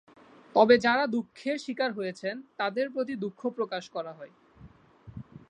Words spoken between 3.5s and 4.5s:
প্রকাশ করা হয়।